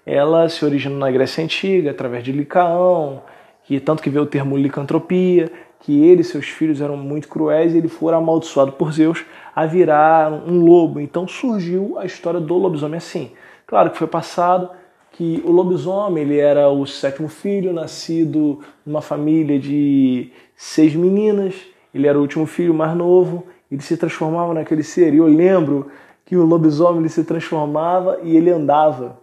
ela 0.06 0.48
se 0.50 0.64
originou 0.64 1.00
na 1.00 1.10
Grécia 1.10 1.44
Antiga, 1.44 1.92
através 1.92 2.24
de 2.24 2.32
Licaão, 2.32 3.24
que 3.64 3.80
tanto 3.80 4.04
que 4.04 4.10
veio 4.10 4.24
o 4.24 4.28
termo 4.28 4.56
licantropia, 4.56 5.52
que 5.80 6.04
ele 6.04 6.22
e 6.22 6.24
seus 6.24 6.48
filhos 6.48 6.82
eram 6.82 6.98
muito 6.98 7.28
cruéis 7.28 7.74
e 7.74 7.78
ele 7.78 7.88
fora 7.88 8.18
amaldiçoado 8.18 8.72
por 8.74 8.92
Zeus 8.92 9.26
a 9.56 9.66
virar 9.66 10.32
um 10.32 10.64
lobo. 10.64 11.00
Então 11.00 11.28
surgiu 11.28 11.98
a 11.98 12.06
história 12.06 12.40
do 12.40 12.56
lobisomem 12.56 12.98
assim. 12.98 13.32
Claro 13.66 13.90
que 13.90 13.98
foi 13.98 14.08
passado 14.08 14.70
que 15.16 15.42
o 15.46 15.52
lobisomem 15.52 16.24
ele 16.24 16.38
era 16.38 16.70
o 16.70 16.86
sétimo 16.86 17.30
filho, 17.30 17.72
nascido 17.72 18.60
numa 18.86 19.02
família 19.02 19.58
de 19.58 20.30
seis 20.58 20.94
meninas. 20.94 21.56
Ele 21.94 22.06
era 22.06 22.18
o 22.18 22.22
último 22.22 22.46
filho 22.46 22.74
mais 22.74 22.96
novo. 22.98 23.46
Ele 23.72 23.82
se 23.82 23.96
transformava 23.96 24.54
naquele 24.54 24.84
ser. 24.84 25.14
E 25.14 25.18
eu 25.18 25.28
lembro 25.28 25.88
que 26.26 26.36
o 26.36 26.46
lobisomem 26.46 27.00
ele 27.00 27.08
se 27.08 27.24
transformava 27.24 28.20
e 28.24 28.36
ele 28.36 28.52
andava 28.52 29.18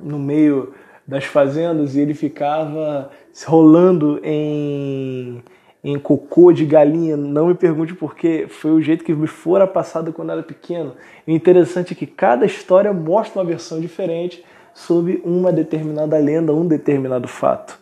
no 0.00 0.18
meio 0.18 0.74
das 1.06 1.24
fazendas 1.24 1.94
e 1.94 2.00
ele 2.00 2.12
ficava 2.12 3.08
rolando 3.46 4.18
em, 4.24 5.40
em 5.84 5.96
cocô 5.96 6.50
de 6.50 6.64
galinha. 6.64 7.16
Não 7.16 7.46
me 7.46 7.54
pergunte 7.54 7.94
porque 7.94 8.46
foi 8.48 8.72
o 8.72 8.82
jeito 8.82 9.04
que 9.04 9.14
me 9.14 9.28
fora 9.28 9.64
passado 9.64 10.12
quando 10.12 10.32
era 10.32 10.42
pequeno. 10.42 10.94
O 11.24 11.30
interessante 11.30 11.92
é 11.92 11.96
que 11.96 12.06
cada 12.06 12.44
história 12.44 12.92
mostra 12.92 13.40
uma 13.40 13.46
versão 13.46 13.78
diferente 13.78 14.44
sobre 14.74 15.22
uma 15.24 15.52
determinada 15.52 16.18
lenda, 16.18 16.52
um 16.52 16.66
determinado 16.66 17.28
fato. 17.28 17.78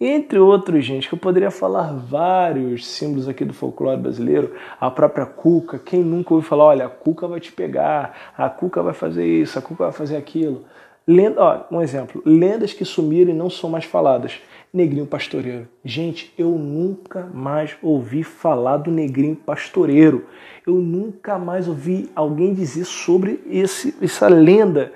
Entre 0.00 0.36
outros, 0.36 0.84
gente, 0.84 1.08
que 1.08 1.14
eu 1.14 1.18
poderia 1.18 1.50
falar 1.52 1.92
vários 1.92 2.84
símbolos 2.84 3.28
aqui 3.28 3.44
do 3.44 3.54
folclore 3.54 4.00
brasileiro, 4.00 4.52
a 4.80 4.90
própria 4.90 5.24
cuca, 5.24 5.78
quem 5.78 6.02
nunca 6.02 6.34
ouviu 6.34 6.48
falar, 6.48 6.64
olha, 6.64 6.86
a 6.86 6.88
cuca 6.88 7.28
vai 7.28 7.38
te 7.38 7.52
pegar, 7.52 8.32
a 8.36 8.50
cuca 8.50 8.82
vai 8.82 8.94
fazer 8.94 9.24
isso, 9.24 9.56
a 9.56 9.62
cuca 9.62 9.84
vai 9.84 9.92
fazer 9.92 10.16
aquilo. 10.16 10.64
Lenda, 11.06 11.40
ó, 11.40 11.76
um 11.76 11.80
exemplo, 11.80 12.20
lendas 12.26 12.72
que 12.72 12.84
sumiram 12.84 13.30
e 13.30 13.34
não 13.34 13.48
são 13.48 13.70
mais 13.70 13.84
faladas. 13.84 14.40
Negrinho 14.72 15.06
Pastoreiro. 15.06 15.68
Gente, 15.84 16.32
eu 16.38 16.50
nunca 16.50 17.28
mais 17.32 17.76
ouvi 17.82 18.24
falar 18.24 18.78
do 18.78 18.90
Negrinho 18.90 19.36
Pastoreiro. 19.36 20.24
Eu 20.66 20.76
nunca 20.76 21.38
mais 21.38 21.68
ouvi 21.68 22.10
alguém 22.14 22.54
dizer 22.54 22.86
sobre 22.86 23.40
esse, 23.50 23.94
essa 24.00 24.28
lenda. 24.28 24.92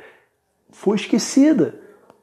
Foi 0.77 0.95
esquecida. 0.95 1.75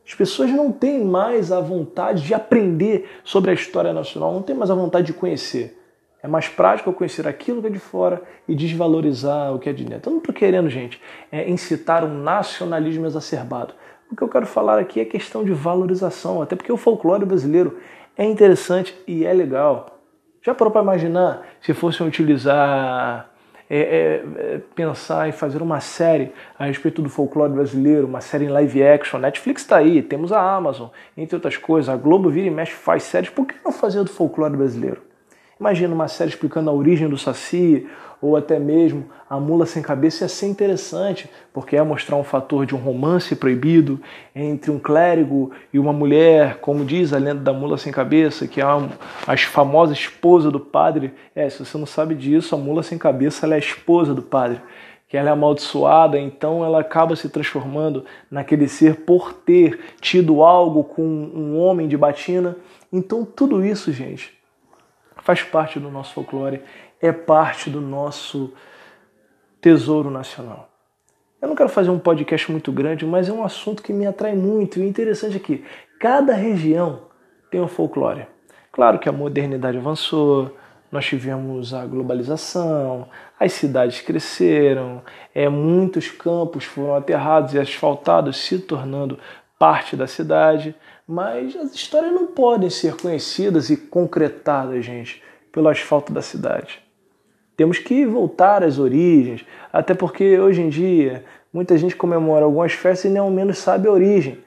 As 0.06 0.14
pessoas 0.14 0.52
não 0.52 0.72
têm 0.72 1.04
mais 1.04 1.52
a 1.52 1.60
vontade 1.60 2.22
de 2.22 2.36
aprender 2.36 3.10
sobre 3.24 3.50
a 3.50 3.54
história 3.54 3.92
nacional, 3.92 4.32
não 4.32 4.44
têm 4.44 4.56
mais 4.56 4.70
a 4.70 4.76
vontade 4.76 5.08
de 5.08 5.14
conhecer. 5.14 5.82
É 6.22 6.28
mais 6.28 6.48
prático 6.48 6.88
eu 6.88 6.94
conhecer 6.94 7.28
aquilo 7.28 7.62
que 7.62 7.68
é 7.68 7.72
de 7.72 7.80
fora 7.80 8.22
e 8.48 8.54
desvalorizar 8.54 9.54
o 9.56 9.60
que 9.60 9.70
é 9.70 9.74
de 9.74 9.84
dentro. 9.84 10.10
Eu 10.10 10.14
não 10.14 10.20
estou 10.20 10.36
querendo, 10.36 10.70
gente, 10.70 11.02
é, 11.32 11.50
incitar 11.50 12.06
um 12.06 12.22
nacionalismo 12.22 13.08
exacerbado. 13.08 13.74
O 14.12 14.16
que 14.16 14.22
eu 14.22 14.30
quero 14.30 14.46
falar 14.46 14.78
aqui 14.78 15.00
é 15.00 15.06
questão 15.06 15.44
de 15.44 15.52
valorização, 15.52 16.40
até 16.40 16.56
porque 16.56 16.72
o 16.72 16.78
folclore 16.78 17.26
brasileiro 17.26 17.80
é 18.16 18.24
interessante 18.24 18.96
e 19.08 19.26
é 19.26 19.34
legal. 19.34 20.00
Já 20.44 20.54
parou 20.54 20.72
para 20.72 20.84
imaginar 20.84 21.44
se 21.60 21.74
fossem 21.74 22.06
utilizar, 22.06 23.33
é, 23.78 24.24
é, 24.56 24.62
pensar 24.76 25.28
em 25.28 25.32
fazer 25.32 25.62
uma 25.62 25.80
série 25.80 26.32
a 26.58 26.66
respeito 26.66 27.02
do 27.02 27.10
folclore 27.10 27.52
brasileiro, 27.52 28.08
uma 28.08 28.22
série 28.22 28.46
em 28.46 28.50
live 28.50 28.84
action? 28.84 29.20
Netflix 29.20 29.62
está 29.62 29.78
aí, 29.78 30.02
temos 30.02 30.32
a 30.32 30.40
Amazon, 30.40 30.90
entre 31.18 31.36
outras 31.36 31.58
coisas. 31.58 31.90
A 31.90 31.96
Globo 31.96 32.30
vira 32.30 32.48
e 32.48 32.52
mexe 32.52 32.74
faz 32.74 33.04
séries. 33.04 33.30
Por 33.30 33.46
que 33.46 33.56
não 33.64 33.72
fazer 33.72 34.04
do 34.04 34.10
folclore 34.10 34.56
brasileiro? 34.56 35.13
Imagina 35.64 35.96
uma 35.96 36.10
série 36.10 36.30
explicando 36.30 36.70
a 36.70 36.74
origem 36.74 37.08
do 37.08 37.18
Saci, 37.18 37.88
ou 38.22 38.36
até 38.36 38.60
mesmo 38.60 39.06
a 39.30 39.40
mula 39.40 39.66
sem 39.66 39.82
cabeça 39.82 40.26
ia 40.26 40.28
ser 40.28 40.48
interessante, 40.48 41.30
porque 41.54 41.78
ia 41.78 41.86
mostrar 41.86 42.18
um 42.18 42.24
fator 42.24 42.66
de 42.66 42.76
um 42.76 42.78
romance 42.78 43.34
proibido 43.34 43.98
entre 44.36 44.70
um 44.70 44.78
clérigo 44.78 45.52
e 45.72 45.80
uma 45.80 45.94
mulher, 45.94 46.58
como 46.58 46.84
diz 46.84 47.14
a 47.14 47.18
lenda 47.18 47.40
da 47.40 47.54
mula 47.54 47.78
sem 47.78 47.94
cabeça, 47.94 48.46
que 48.46 48.60
é 48.60 48.64
a, 48.66 48.90
a 49.26 49.38
famosa 49.38 49.94
esposa 49.94 50.52
do 50.52 50.60
padre. 50.60 51.14
É, 51.34 51.50
se 51.50 51.64
você 51.64 51.78
não 51.78 51.86
sabe 51.86 52.14
disso, 52.14 52.54
a 52.54 52.58
mula 52.58 52.84
sem 52.84 52.98
cabeça 52.98 53.48
é 53.48 53.54
a 53.54 53.58
esposa 53.58 54.14
do 54.14 54.22
padre 54.22 54.60
que 55.08 55.16
ela 55.16 55.30
é 55.30 55.32
amaldiçoada, 55.32 56.20
então 56.20 56.66
ela 56.66 56.82
acaba 56.82 57.16
se 57.16 57.30
transformando 57.30 58.04
naquele 58.30 58.68
ser 58.68 59.06
por 59.06 59.32
ter 59.32 59.80
tido 60.02 60.44
algo 60.44 60.84
com 60.84 61.04
um 61.04 61.58
homem 61.58 61.88
de 61.88 61.96
batina. 61.96 62.58
Então 62.92 63.24
tudo 63.24 63.64
isso, 63.64 63.94
gente, 63.94 64.43
faz 65.24 65.42
parte 65.42 65.80
do 65.80 65.90
nosso 65.90 66.14
folclore, 66.14 66.62
é 67.02 67.12
parte 67.12 67.70
do 67.70 67.82
nosso 67.82 68.54
tesouro 69.62 70.12
nacional. 70.12 70.70
Eu 71.42 71.48
não 71.48 71.56
quero 71.56 71.70
fazer 71.70 71.90
um 71.90 72.00
podcast 72.00 72.52
muito 72.52 72.72
grande, 72.72 73.06
mas 73.06 73.28
é 73.28 73.34
um 73.34 73.44
assunto 73.44 73.82
que 73.82 73.92
me 73.92 74.06
atrai 74.06 74.36
muito 74.36 74.80
e 74.80 74.88
interessante 74.88 75.38
aqui. 75.38 75.66
Cada 76.00 76.34
região 76.34 77.04
tem 77.50 77.62
um 77.62 77.68
folclore. 77.68 78.28
Claro 78.72 79.00
que 79.00 79.08
a 79.08 79.12
modernidade 79.12 79.78
avançou, 79.78 80.56
nós 80.92 81.06
tivemos 81.06 81.74
a 81.74 81.86
globalização, 81.86 83.08
as 83.40 83.54
cidades 83.54 84.02
cresceram, 84.02 85.02
é, 85.34 85.48
muitos 85.48 86.10
campos 86.12 86.66
foram 86.66 86.96
aterrados 86.96 87.54
e 87.54 87.60
asfaltados, 87.60 88.38
se 88.38 88.60
tornando 88.60 89.18
parte 89.58 89.96
da 89.96 90.08
cidade, 90.08 90.76
mas 91.08 91.56
as 91.56 91.74
histórias 91.74 92.14
não 92.14 92.28
podem 92.28 92.70
ser 92.70 92.96
conhecidas 92.96 93.70
e 93.70 93.78
concretadas, 93.78 94.86
gente, 94.86 95.22
pelo 95.52 95.68
asfalto 95.68 96.12
da 96.12 96.22
cidade. 96.22 96.82
Temos 97.56 97.78
que 97.78 98.06
voltar 98.06 98.64
às 98.64 98.80
origens, 98.80 99.46
até 99.72 99.94
porque 99.94 100.40
hoje 100.40 100.62
em 100.62 100.70
dia 100.70 101.24
muita 101.54 101.78
gente 101.78 101.96
comemora 101.96 102.46
algumas 102.46 102.74
festas 102.74 103.06
e 103.06 103.14
nem 103.14 103.20
ao 103.20 103.30
menos 103.30 103.60
sabe 103.60 103.88
a 103.88 103.92
origem. 103.92 104.40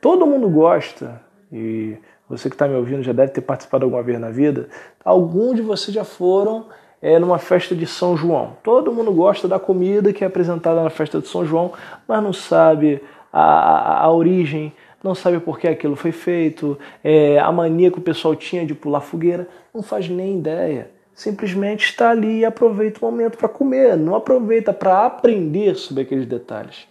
Todo 0.00 0.26
mundo 0.26 0.48
gosta, 0.48 1.20
e 1.50 1.96
você 2.28 2.48
que 2.48 2.54
está 2.54 2.68
me 2.68 2.74
ouvindo 2.74 3.02
já 3.02 3.12
deve 3.12 3.32
ter 3.32 3.40
participado 3.40 3.84
alguma 3.84 4.02
vez 4.02 4.20
na 4.20 4.30
vida, 4.30 4.68
alguns 5.04 5.56
de 5.56 5.62
vocês 5.62 5.94
já 5.94 6.04
foram 6.04 6.66
é, 7.00 7.18
numa 7.18 7.38
festa 7.38 7.74
de 7.74 7.86
São 7.86 8.16
João. 8.16 8.56
Todo 8.62 8.92
mundo 8.92 9.12
gosta 9.12 9.48
da 9.48 9.58
comida 9.58 10.12
que 10.12 10.22
é 10.22 10.26
apresentada 10.26 10.82
na 10.82 10.90
festa 10.90 11.18
de 11.18 11.28
São 11.28 11.44
João, 11.46 11.72
mas 12.06 12.22
não 12.22 12.32
sabe 12.32 13.02
a, 13.32 13.42
a, 13.42 14.04
a 14.04 14.12
origem, 14.12 14.72
não 15.02 15.14
sabe 15.14 15.40
por 15.40 15.58
que 15.58 15.66
aquilo 15.66 15.96
foi 15.96 16.12
feito, 16.12 16.78
é, 17.02 17.38
a 17.38 17.50
mania 17.50 17.90
que 17.90 17.98
o 17.98 18.02
pessoal 18.02 18.36
tinha 18.36 18.66
de 18.66 18.74
pular 18.74 19.00
fogueira, 19.00 19.48
não 19.72 19.82
faz 19.82 20.08
nem 20.08 20.38
ideia. 20.38 20.90
Simplesmente 21.14 21.84
está 21.84 22.10
ali 22.10 22.40
e 22.40 22.44
aproveita 22.44 22.98
o 23.00 23.10
momento 23.10 23.36
para 23.36 23.48
comer, 23.48 23.96
não 23.96 24.14
aproveita 24.14 24.72
para 24.72 25.06
aprender 25.06 25.74
sobre 25.74 26.02
aqueles 26.02 26.26
detalhes. 26.26 26.86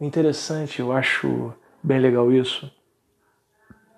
Interessante, 0.00 0.80
eu 0.80 0.92
acho 0.92 1.52
bem 1.82 1.98
legal 1.98 2.30
isso, 2.32 2.70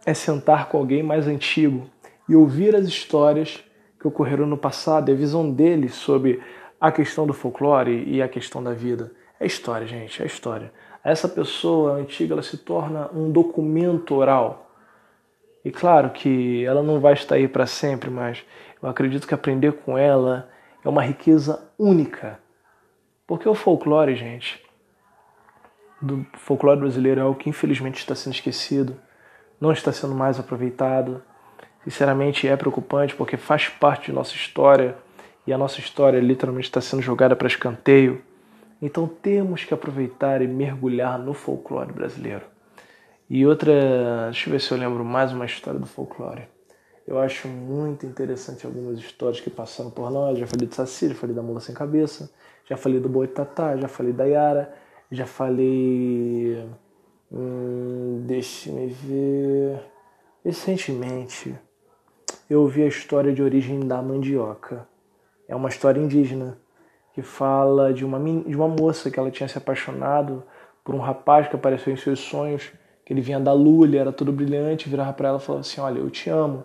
é 0.07 0.15
sentar 0.15 0.69
com 0.69 0.79
alguém 0.79 1.03
mais 1.03 1.27
antigo 1.27 1.89
e 2.29 2.37
ouvir 2.37 2.75
as 2.75 2.87
histórias 2.87 3.63
que 4.01 4.07
ocorreram 4.07 4.47
no 4.47 4.57
passado 4.57 5.11
e 5.11 5.13
a 5.13 5.17
visão 5.17 5.51
dele 5.51 5.89
sobre 5.89 6.41
a 6.81 6.93
questão 6.93 7.27
do 7.27 7.33
folclore 7.33 8.05
e 8.07 8.21
a 8.21 8.29
questão 8.29 8.63
da 8.63 8.73
vida. 8.73 9.13
É 9.41 9.47
história, 9.47 9.87
gente, 9.87 10.23
é 10.23 10.27
história 10.27 10.71
essa 11.05 11.29
pessoa 11.29 11.93
antiga 11.93 12.33
ela 12.33 12.43
se 12.43 12.57
torna 12.57 13.11
um 13.13 13.31
documento 13.31 14.15
oral. 14.15 14.71
E 15.63 15.71
claro 15.71 16.11
que 16.11 16.65
ela 16.65 16.83
não 16.83 16.99
vai 16.99 17.13
estar 17.13 17.35
aí 17.35 17.47
para 17.47 17.67
sempre, 17.67 18.11
mas 18.11 18.43
eu 18.83 18.89
acredito 18.89 19.27
que 19.27 19.35
aprender 19.35 19.73
com 19.73 19.99
ela 19.99 20.49
é 20.83 20.89
uma 20.89 21.03
riqueza 21.03 21.71
única. 21.79 22.39
Porque 23.27 23.49
o 23.49 23.55
folclore, 23.55 24.15
gente, 24.15 24.63
do 26.01 26.27
folclore 26.35 26.81
brasileiro 26.81 27.21
é 27.21 27.25
algo 27.25 27.39
que 27.39 27.49
infelizmente 27.49 27.99
está 27.99 28.15
sendo 28.15 28.35
esquecido, 28.35 28.97
não 29.61 29.73
está 29.73 29.93
sendo 29.93 30.15
mais 30.15 30.39
aproveitado. 30.39 31.23
Sinceramente 31.83 32.49
é 32.49 32.57
preocupante 32.57 33.15
porque 33.15 33.37
faz 33.37 33.69
parte 33.69 34.07
de 34.07 34.13
nossa 34.13 34.35
história 34.35 34.97
e 35.47 35.53
a 35.53 35.59
nossa 35.59 35.81
história 35.81 36.19
literalmente 36.19 36.69
está 36.69 36.81
sendo 36.81 37.03
jogada 37.03 37.37
para 37.37 37.47
escanteio. 37.47 38.23
Então 38.85 39.07
temos 39.09 39.65
que 39.65 39.73
aproveitar 39.73 40.43
e 40.43 40.47
mergulhar 40.47 41.19
no 41.19 41.33
folclore 41.33 41.91
brasileiro. 41.91 42.45
E 43.31 43.47
outra, 43.47 43.73
deixa 44.27 44.47
eu 44.47 44.53
ver 44.53 44.61
se 44.61 44.71
eu 44.71 44.77
lembro 44.77 45.03
mais 45.03 45.33
uma 45.33 45.47
história 45.47 45.81
do 45.81 45.87
folclore. 45.87 46.47
Eu 47.07 47.19
acho 47.19 47.49
muito 47.49 48.05
interessante 48.05 48.67
algumas 48.67 48.99
histórias 48.99 49.41
que 49.41 49.49
passaram 49.49 49.91
por 49.91 50.11
nós. 50.11 50.39
Já 50.39 50.47
falei 50.47 50.69
do 50.69 50.75
Saci, 50.75 51.09
já 51.09 51.15
falei 51.15 51.35
da 51.35 51.41
Mula 51.41 51.61
Sem 51.61 51.75
Cabeça, 51.75 52.31
já 52.69 52.77
falei 52.77 53.01
do 53.01 53.09
Boitatá, 53.09 53.75
já 53.75 53.89
falei 53.89 54.13
da 54.13 54.25
Yara, 54.25 54.75
já 55.11 55.25
falei. 55.25 56.69
Hum, 57.33 58.23
deixa 58.27 58.71
me 58.71 58.89
ver. 58.89 59.81
Recentemente. 60.45 61.59
eu 62.51 62.61
ouvi 62.61 62.83
a 62.83 62.87
história 62.87 63.33
de 63.33 63.43
origem 63.43 63.81
da 63.81 64.03
mandioca. 64.03 64.87
É 65.49 65.57
uma 65.57 65.71
história 65.71 65.99
indígena 65.99 66.63
que 67.15 67.23
fala 67.23 67.95
de 67.95 68.05
uma, 68.05 68.19
de 68.19 68.57
uma 68.57 68.69
moça 68.69 69.11
que 69.11 69.19
ela 69.19 69.31
tinha 69.31 69.49
se 69.49 69.57
apaixonado 69.57 70.43
por 70.83 70.95
um 70.95 70.99
rapaz 70.99 71.49
que 71.49 71.55
apareceu 71.55 71.93
em 71.93 71.97
seus 71.97 72.19
sonhos, 72.19 72.73
que 73.05 73.13
ele 73.13 73.21
vinha 73.21 73.39
da 73.39 73.53
lua, 73.53 73.87
ele 73.87 73.97
era 73.97 74.13
todo 74.13 74.33
brilhante, 74.33 74.89
virava 74.89 75.13
para 75.13 75.29
ela 75.29 75.39
e 75.39 75.41
falava 75.41 75.61
assim: 75.61 75.81
Olha, 75.81 76.01
eu 76.01 76.11
te 76.11 76.29
amo. 76.29 76.65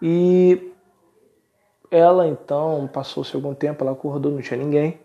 E 0.00 0.72
ela 1.90 2.28
então, 2.28 2.88
passou-se 2.92 3.34
algum 3.34 3.54
tempo, 3.54 3.82
ela 3.82 3.92
acordou, 3.92 4.30
não 4.30 4.42
tinha 4.42 4.58
ninguém. 4.58 5.00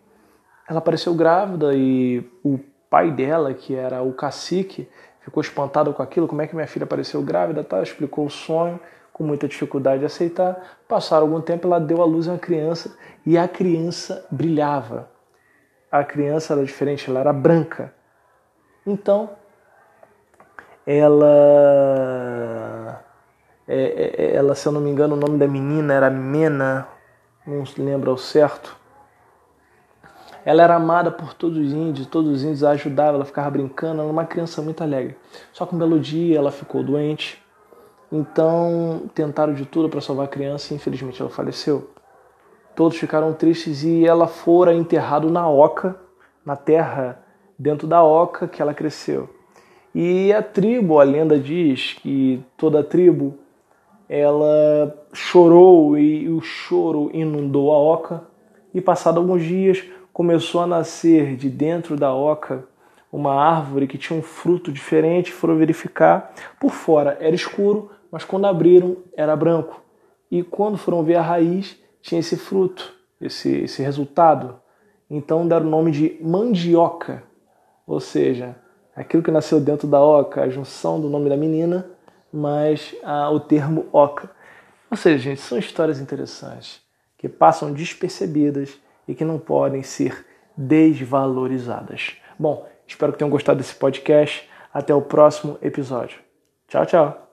Ela 0.69 0.79
apareceu 0.79 1.13
grávida 1.15 1.73
e 1.73 2.29
o 2.43 2.59
pai 2.89 3.09
dela, 3.11 3.53
que 3.53 3.73
era 3.73 4.01
o 4.01 4.11
cacique, 4.11 4.87
ficou 5.21 5.41
espantado 5.41 5.93
com 5.93 6.03
aquilo, 6.03 6.27
como 6.27 6.41
é 6.41 6.47
que 6.47 6.55
minha 6.55 6.67
filha 6.67 6.83
apareceu 6.83 7.21
grávida, 7.21 7.63
tá? 7.63 7.81
explicou 7.81 8.25
o 8.25 8.29
sonho, 8.29 8.79
com 9.17 9.23
muita 9.23 9.47
dificuldade 9.47 9.99
de 9.99 10.05
aceitar. 10.05 10.77
Passaram 10.87 11.23
algum 11.23 11.41
tempo, 11.41 11.67
ela 11.67 11.79
deu 11.79 12.01
à 12.01 12.05
luz 12.05 12.27
uma 12.27 12.37
criança 12.37 12.95
e 13.25 13.37
a 13.37 13.47
criança 13.47 14.25
brilhava. 14.29 15.09
A 15.91 16.03
criança 16.03 16.53
era 16.53 16.63
diferente, 16.63 17.09
ela 17.09 17.19
era 17.19 17.33
branca. 17.33 17.93
Então, 18.85 19.29
ela, 20.85 21.25
é, 23.67 23.75
é, 23.75 24.25
é, 24.25 24.35
ela, 24.35 24.55
se 24.55 24.67
eu 24.67 24.71
não 24.71 24.79
me 24.79 24.89
engano, 24.89 25.15
o 25.15 25.19
nome 25.19 25.37
da 25.37 25.47
menina 25.47 25.93
era 25.93 26.09
Mena, 26.09 26.87
não 27.45 27.65
se 27.65 27.81
lembra 27.81 28.09
ao 28.09 28.17
certo. 28.17 28.77
Ela 30.45 30.63
era 30.63 30.75
amada 30.75 31.11
por 31.11 31.33
todos 31.33 31.57
os 31.57 31.73
índios, 31.73 32.07
todos 32.07 32.31
os 32.31 32.43
índios 32.43 32.63
a 32.63 32.69
ajudavam, 32.69 33.15
ela 33.15 33.25
ficava 33.25 33.49
brincando, 33.49 33.95
ela 33.95 34.03
era 34.03 34.11
uma 34.11 34.25
criança 34.25 34.61
muito 34.61 34.81
alegre. 34.81 35.17
Só 35.51 35.65
que 35.65 35.75
um 35.75 35.77
belo 35.77 35.99
dia 35.99 36.37
ela 36.37 36.51
ficou 36.51 36.81
doente, 36.81 37.43
então 38.11 39.09
tentaram 39.13 39.53
de 39.53 39.65
tudo 39.65 39.89
para 39.89 40.01
salvar 40.01 40.25
a 40.25 40.29
criança 40.29 40.73
e 40.73 40.77
infelizmente 40.77 41.21
ela 41.21 41.29
faleceu. 41.29 41.89
Todos 42.75 42.97
ficaram 42.97 43.33
tristes 43.33 43.83
e 43.83 44.05
ela 44.05 44.27
fora 44.27 44.73
enterrada 44.73 45.27
na 45.29 45.49
oca, 45.49 45.95
na 46.45 46.55
terra 46.55 47.23
dentro 47.57 47.87
da 47.87 48.03
oca 48.03 48.47
que 48.47 48.61
ela 48.61 48.73
cresceu. 48.73 49.29
E 49.93 50.31
a 50.31 50.43
tribo, 50.43 50.99
a 50.99 51.03
lenda 51.03 51.39
diz 51.39 51.93
que 51.93 52.43
toda 52.55 52.81
a 52.81 52.83
tribo 52.83 53.35
ela 54.07 54.95
chorou 55.11 55.97
e 55.97 56.29
o 56.29 56.39
choro 56.39 57.09
inundou 57.13 57.71
a 57.71 57.77
oca 57.77 58.23
e 58.73 58.79
passado 58.79 59.19
alguns 59.19 59.43
dias 59.43 59.83
começou 60.13 60.61
a 60.61 60.67
nascer 60.67 61.35
de 61.35 61.49
dentro 61.49 61.97
da 61.97 62.13
oca 62.13 62.63
uma 63.11 63.33
árvore 63.33 63.87
que 63.87 63.97
tinha 63.97 64.19
um 64.19 64.21
fruto 64.21 64.71
diferente, 64.71 65.31
foram 65.31 65.57
verificar. 65.57 66.33
Por 66.59 66.71
fora 66.71 67.17
era 67.19 67.35
escuro, 67.35 67.89
mas 68.11 68.23
quando 68.23 68.47
abriram 68.47 68.97
era 69.15 69.35
branco. 69.35 69.81
E 70.29 70.43
quando 70.43 70.77
foram 70.77 71.03
ver 71.03 71.15
a 71.15 71.21
raiz, 71.21 71.77
tinha 72.01 72.19
esse 72.19 72.37
fruto, 72.37 72.93
esse, 73.19 73.49
esse 73.63 73.81
resultado. 73.81 74.59
Então 75.09 75.47
deram 75.47 75.67
o 75.67 75.69
nome 75.69 75.91
de 75.91 76.17
mandioca, 76.21 77.23
ou 77.85 77.99
seja, 77.99 78.55
aquilo 78.95 79.23
que 79.23 79.31
nasceu 79.31 79.59
dentro 79.59 79.87
da 79.87 80.01
oca, 80.01 80.41
a 80.41 80.49
junção 80.49 80.99
do 80.99 81.09
nome 81.09 81.29
da 81.29 81.37
menina, 81.37 81.89
mais 82.31 82.95
ah, 83.03 83.29
o 83.29 83.39
termo 83.39 83.85
oca. 83.93 84.29
Ou 84.91 84.97
seja, 84.97 85.17
gente, 85.17 85.41
são 85.41 85.57
histórias 85.57 85.99
interessantes 85.99 86.81
que 87.17 87.27
passam 87.27 87.71
despercebidas 87.71 88.77
e 89.07 89.15
que 89.15 89.25
não 89.25 89.39
podem 89.39 89.81
ser 89.81 90.25
desvalorizadas. 90.55 92.17
Bom, 92.37 92.67
espero 92.85 93.11
que 93.11 93.19
tenham 93.19 93.29
gostado 93.29 93.57
desse 93.57 93.75
podcast. 93.75 94.47
Até 94.73 94.93
o 94.93 95.01
próximo 95.01 95.57
episódio. 95.61 96.19
Tchau, 96.67 96.85
tchau. 96.85 97.26